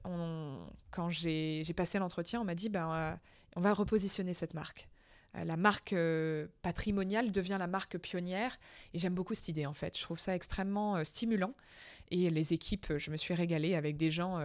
[0.91, 3.17] quand j'ai passé l'entretien, on m'a dit, ben,
[3.55, 4.87] on va repositionner cette marque.
[5.35, 8.59] Euh, la marque euh, patrimoniale devient la marque pionnière.
[8.93, 9.97] Et j'aime beaucoup cette idée, en fait.
[9.97, 11.53] Je trouve ça extrêmement stimulant.
[12.11, 14.39] Et les équipes, je me suis régalée avec des gens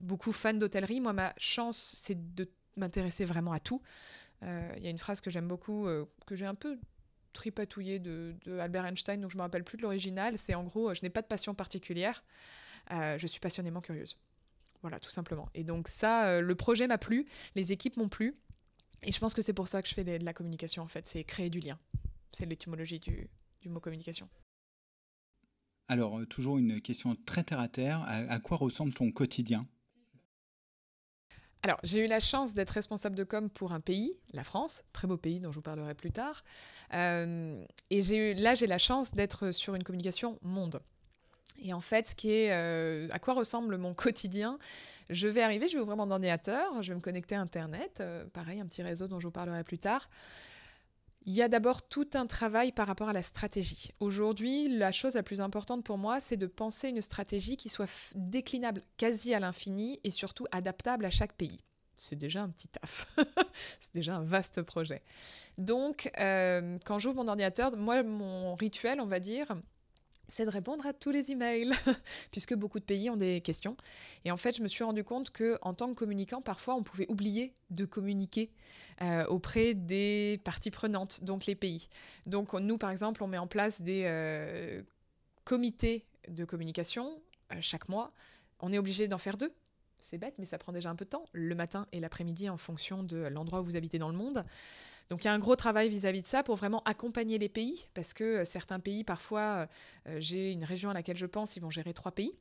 [0.00, 1.00] beaucoup fans d'hôtellerie.
[1.00, 3.80] Moi, ma chance, c'est de m'intéresser vraiment à tout.
[4.42, 6.78] Euh, il y a une phrase que j'aime beaucoup, euh, que j'ai un peu
[7.32, 10.38] tripatouillée de, Albert Einstein, donc je ne me rappelle plus de l'original.
[10.38, 12.24] C'est en gros, je n'ai pas de passion particulière,
[12.92, 14.16] euh, je suis passionnément curieuse.
[14.82, 15.48] Voilà, tout simplement.
[15.54, 18.36] Et donc ça, le projet m'a plu, les équipes m'ont plu,
[19.02, 21.08] et je pense que c'est pour ça que je fais de la communication, en fait,
[21.08, 21.78] c'est créer du lien.
[22.32, 23.28] C'est l'étymologie du,
[23.66, 24.28] mot communication.
[25.88, 28.02] Alors, toujours une question très terre à terre.
[28.02, 29.66] à quoi ressemble ton quotidien?
[31.66, 35.08] Alors, j'ai eu la chance d'être responsable de com pour un pays, la France, très
[35.08, 36.44] beau pays dont je vous parlerai plus tard.
[36.94, 40.80] Euh, et j'ai eu, là, j'ai la chance d'être sur une communication monde.
[41.60, 44.60] Et en fait, ce qui est, euh, à quoi ressemble mon quotidien
[45.10, 48.24] Je vais arriver, je vais ouvrir mon ordinateur, je vais me connecter à Internet, euh,
[48.32, 50.08] pareil, un petit réseau dont je vous parlerai plus tard.
[51.28, 53.90] Il y a d'abord tout un travail par rapport à la stratégie.
[53.98, 57.90] Aujourd'hui, la chose la plus importante pour moi, c'est de penser une stratégie qui soit
[58.14, 61.58] déclinable quasi à l'infini et surtout adaptable à chaque pays.
[61.96, 63.12] C'est déjà un petit taf.
[63.80, 65.02] c'est déjà un vaste projet.
[65.58, 69.48] Donc, euh, quand j'ouvre mon ordinateur, moi, mon rituel, on va dire,
[70.28, 71.72] c'est de répondre à tous les emails,
[72.30, 73.76] puisque beaucoup de pays ont des questions.
[74.24, 76.82] Et en fait, je me suis rendu compte que en tant que communicant, parfois, on
[76.82, 78.50] pouvait oublier de communiquer
[79.02, 81.88] euh, auprès des parties prenantes, donc les pays.
[82.26, 84.82] Donc, nous, par exemple, on met en place des euh,
[85.44, 87.20] comités de communication
[87.52, 88.12] euh, chaque mois.
[88.60, 89.52] On est obligé d'en faire deux.
[90.08, 92.56] C'est bête, mais ça prend déjà un peu de temps, le matin et l'après-midi, en
[92.56, 94.44] fonction de l'endroit où vous habitez dans le monde.
[95.10, 97.88] Donc il y a un gros travail vis-à-vis de ça pour vraiment accompagner les pays,
[97.92, 99.66] parce que euh, certains pays, parfois, euh,
[100.08, 102.38] euh, j'ai une région à laquelle je pense, ils vont gérer trois pays.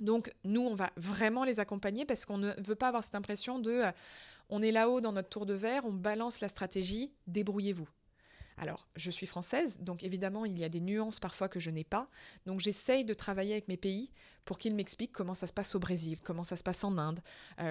[0.00, 3.60] Donc nous, on va vraiment les accompagner parce qu'on ne veut pas avoir cette impression
[3.60, 3.82] de
[4.48, 7.88] on est là-haut dans notre tour de verre, on balance la stratégie, débrouillez-vous.
[8.56, 11.84] Alors, je suis française, donc évidemment, il y a des nuances parfois que je n'ai
[11.84, 12.08] pas.
[12.46, 14.10] Donc, j'essaye de travailler avec mes pays
[14.44, 17.20] pour qu'ils m'expliquent comment ça se passe au Brésil, comment ça se passe en Inde,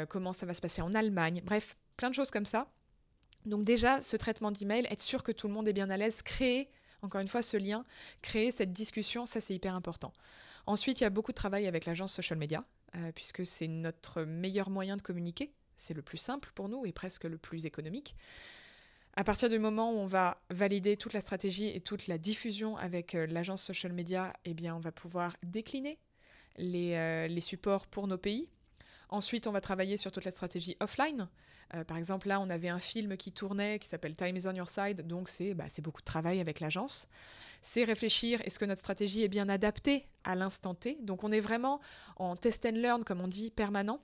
[0.07, 2.71] comment ça va se passer en Allemagne, bref, plein de choses comme ça.
[3.45, 6.21] Donc déjà, ce traitement d'email, être sûr que tout le monde est bien à l'aise,
[6.21, 6.69] créer,
[7.01, 7.85] encore une fois, ce lien,
[8.21, 10.11] créer cette discussion, ça c'est hyper important.
[10.65, 12.63] Ensuite, il y a beaucoup de travail avec l'agence social media,
[12.95, 15.53] euh, puisque c'est notre meilleur moyen de communiquer.
[15.77, 18.15] C'est le plus simple pour nous et presque le plus économique.
[19.19, 22.77] À partir du moment où on va valider toute la stratégie et toute la diffusion
[22.77, 25.99] avec euh, l'agence social media, eh bien, on va pouvoir décliner
[26.55, 28.49] les, euh, les supports pour nos pays.
[29.09, 31.27] Ensuite, on va travailler sur toute la stratégie offline.
[31.73, 34.55] Euh, par exemple, là, on avait un film qui tournait qui s'appelle Time is on
[34.55, 37.09] your side, donc c'est bah, beaucoup de travail avec l'agence.
[37.61, 40.97] C'est réfléchir, est-ce que notre stratégie est bien adaptée à l'instant T?
[41.01, 41.81] Donc on est vraiment
[42.15, 43.99] en test and learn, comme on dit, permanent.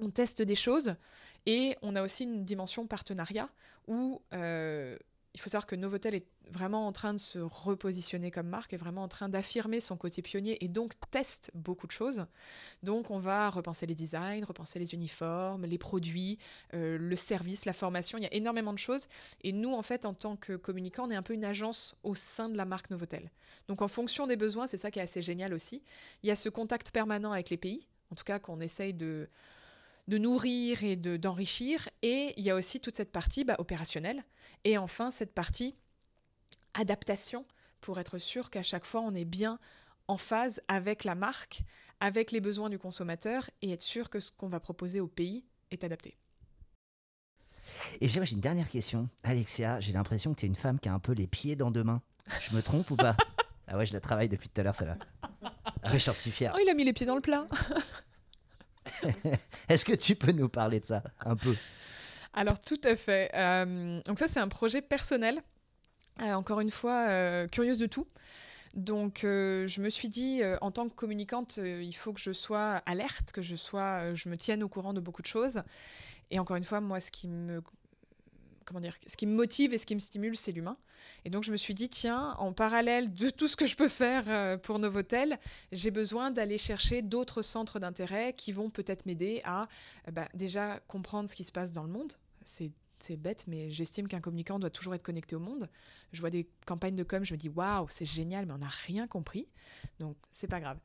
[0.00, 0.96] On teste des choses
[1.46, 3.48] et on a aussi une dimension partenariat
[3.86, 4.96] où euh,
[5.34, 8.78] il faut savoir que Novotel est vraiment en train de se repositionner comme marque, est
[8.78, 12.26] vraiment en train d'affirmer son côté pionnier et donc teste beaucoup de choses.
[12.82, 16.38] Donc on va repenser les designs, repenser les uniformes, les produits,
[16.74, 19.06] euh, le service, la formation, il y a énormément de choses.
[19.42, 22.16] Et nous, en fait, en tant que communicants, on est un peu une agence au
[22.16, 23.30] sein de la marque Novotel.
[23.68, 25.84] Donc en fonction des besoins, c'est ça qui est assez génial aussi,
[26.24, 29.28] il y a ce contact permanent avec les pays, en tout cas qu'on essaye de
[30.10, 31.88] de nourrir et d'enrichir.
[32.02, 34.24] et il y a aussi toute cette partie bah, opérationnelle.
[34.64, 35.76] Et enfin, cette partie
[36.74, 37.46] adaptation
[37.80, 39.60] pour être sûr qu'à chaque fois, on est bien
[40.08, 41.62] en phase avec la marque,
[42.00, 45.44] avec les besoins du consommateur et être sûr que ce qu'on va proposer au pays
[45.70, 46.16] est adapté.
[48.00, 49.08] Et j'ai une dernière question.
[49.22, 51.70] Alexia, j'ai l'impression que tu es une femme qui a un peu les pieds dans
[51.70, 52.02] deux mains.
[52.40, 53.16] Je me trompe ou pas?
[53.72, 54.96] Ah ouais, je la travaille depuis tout à l'heure, celle-là.
[55.84, 56.52] Ah ouais, j'en suis fier.
[56.56, 57.46] Oh, il a mis les pieds dans le plat.
[59.68, 61.54] Est-ce que tu peux nous parler de ça un peu?
[62.32, 63.30] Alors tout à fait.
[63.34, 65.42] Euh, donc ça c'est un projet personnel.
[66.20, 68.06] Euh, encore une fois, euh, curieuse de tout.
[68.74, 73.32] Donc je me suis dit, en tant que communicante, il faut que je sois alerte,
[73.32, 75.62] que je, sois, je me tienne au courant de beaucoup de choses.
[76.30, 77.62] Et encore une fois, moi, ce qui me
[78.78, 80.76] dire, ce qui me motive et ce qui me stimule, c'est l'humain.
[81.24, 83.88] Et donc je me suis dit, tiens, en parallèle de tout ce que je peux
[83.88, 85.40] faire euh, pour Novotel,
[85.72, 89.66] j'ai besoin d'aller chercher d'autres centres d'intérêt qui vont peut-être m'aider à
[90.12, 92.12] bah, déjà comprendre ce qui se passe dans le monde.
[93.02, 95.68] C'est bête, mais j'estime qu'un communicant doit toujours être connecté au monde.
[96.12, 98.68] Je vois des campagnes de com, je me dis waouh, c'est génial, mais on n'a
[98.68, 99.48] rien compris.
[99.98, 100.78] Donc, c'est pas grave.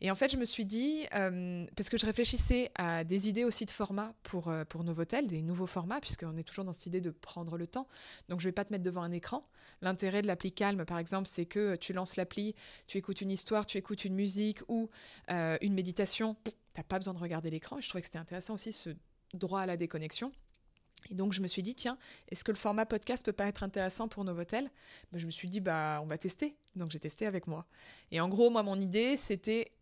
[0.00, 3.44] Et en fait, je me suis dit, euh, parce que je réfléchissais à des idées
[3.44, 6.86] aussi de format pour, euh, pour Novotel, des nouveaux formats, puisqu'on est toujours dans cette
[6.86, 7.88] idée de prendre le temps.
[8.28, 9.46] Donc, je vais pas te mettre devant un écran.
[9.80, 12.54] L'intérêt de l'appli Calme, par exemple, c'est que tu lances l'appli,
[12.86, 14.90] tu écoutes une histoire, tu écoutes une musique ou
[15.30, 16.36] euh, une méditation.
[16.44, 17.80] Tu n'as pas besoin de regarder l'écran.
[17.80, 18.90] Je trouvais que c'était intéressant aussi ce
[19.34, 20.32] droit à la déconnexion.
[21.10, 23.62] Et donc je me suis dit, tiens, est-ce que le format podcast peut pas être
[23.62, 24.70] intéressant pour Novotel
[25.12, 26.56] ben, Je me suis dit, bah on va tester.
[26.76, 27.66] Donc j'ai testé avec moi.
[28.10, 29.72] Et en gros, moi, mon idée, c'était,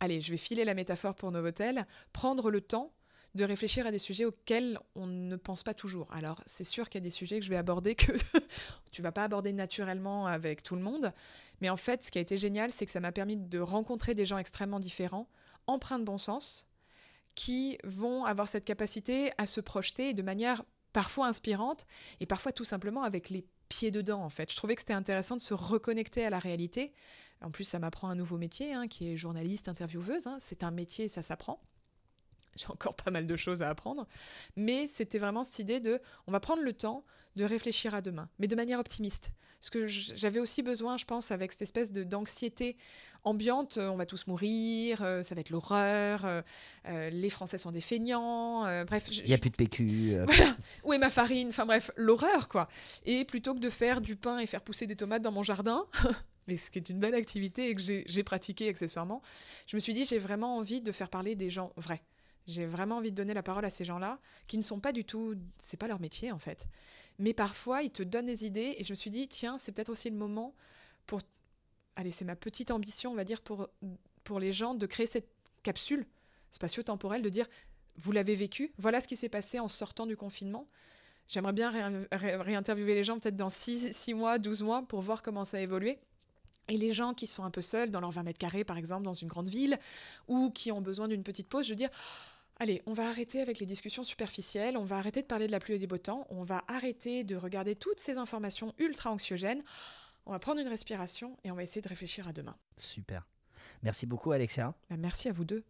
[0.00, 2.92] allez, je vais filer la métaphore pour Novotel, prendre le temps
[3.34, 6.08] de réfléchir à des sujets auxquels on ne pense pas toujours.
[6.12, 8.12] Alors c'est sûr qu'il y a des sujets que je vais aborder que
[8.90, 11.12] tu vas pas aborder naturellement avec tout le monde.
[11.60, 14.14] Mais en fait, ce qui a été génial, c'est que ça m'a permis de rencontrer
[14.14, 15.28] des gens extrêmement différents,
[15.66, 16.66] empreints de bon sens,
[17.34, 20.62] qui vont avoir cette capacité à se projeter de manière
[20.92, 21.86] parfois inspirante
[22.20, 24.50] et parfois tout simplement avec les pieds dedans en fait.
[24.50, 26.92] Je trouvais que c'était intéressant de se reconnecter à la réalité.
[27.42, 30.26] En plus, ça m'apprend un nouveau métier hein, qui est journaliste, intervieweuse.
[30.26, 30.36] Hein.
[30.40, 31.62] C'est un métier, ça s'apprend.
[32.56, 34.06] J'ai encore pas mal de choses à apprendre.
[34.56, 37.04] Mais c'était vraiment cette idée de on va prendre le temps
[37.36, 39.30] de réfléchir à demain, mais de manière optimiste.
[39.60, 42.76] Parce que j'avais aussi besoin, je pense, avec cette espèce de d'anxiété
[43.24, 47.70] ambiante, euh, on va tous mourir, euh, ça va être l'horreur, euh, les Français sont
[47.70, 49.08] des feignants, bref.
[49.12, 50.16] Il n'y a plus de PQ.
[50.26, 51.48] Voilà, où est ma farine?
[51.48, 52.68] Enfin bref, l'horreur, quoi.
[53.04, 55.84] Et plutôt que de faire du pain et faire pousser des tomates dans mon jardin,
[56.48, 59.20] mais ce qui est une belle activité et que j'ai pratiqué accessoirement,
[59.68, 62.02] je me suis dit, j'ai vraiment envie de faire parler des gens vrais.
[62.50, 65.04] J'ai vraiment envie de donner la parole à ces gens-là qui ne sont pas du
[65.04, 66.66] tout, c'est pas leur métier en fait.
[67.18, 69.90] Mais parfois, ils te donnent des idées et je me suis dit, tiens, c'est peut-être
[69.90, 70.54] aussi le moment
[71.06, 71.20] pour,
[71.96, 73.68] allez, c'est ma petite ambition, on va dire, pour,
[74.24, 75.28] pour les gens de créer cette
[75.62, 76.06] capsule
[76.50, 77.46] spatio-temporelle, de dire,
[77.96, 80.66] vous l'avez vécu, voilà ce qui s'est passé en sortant du confinement.
[81.28, 81.70] J'aimerais bien
[82.10, 86.00] réinterviewer les gens peut-être dans 6 mois, 12 mois pour voir comment ça a évolué.
[86.68, 89.02] Et les gens qui sont un peu seuls dans leurs 20 mètres carrés, par exemple,
[89.02, 89.78] dans une grande ville,
[90.28, 91.90] ou qui ont besoin d'une petite pause, je veux dire,
[92.60, 95.58] allez, on va arrêter avec les discussions superficielles, on va arrêter de parler de la
[95.58, 99.64] pluie et des beaux temps, on va arrêter de regarder toutes ces informations ultra anxiogènes,
[100.26, 102.54] on va prendre une respiration et on va essayer de réfléchir à demain.
[102.76, 103.26] Super.
[103.82, 104.74] Merci beaucoup Alexia.
[104.88, 105.64] Bah, merci à vous deux.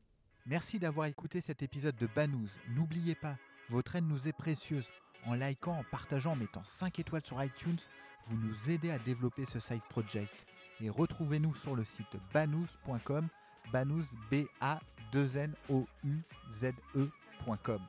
[0.46, 2.50] Merci d'avoir écouté cet épisode de Banous.
[2.74, 3.36] N'oubliez pas,
[3.70, 4.88] votre aide nous est précieuse.
[5.26, 7.78] En likant, en partageant, en mettant 5 étoiles sur iTunes,
[8.26, 10.46] vous nous aidez à développer ce side project
[10.80, 13.28] et retrouvez-nous sur le site banous.com,
[13.72, 14.80] banous b a
[15.12, 17.80] 2 n o u z e.com.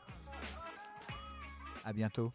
[1.84, 2.32] À bientôt.